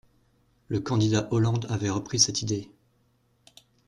[0.67, 2.71] Le candidat Hollande avait repris cette idée.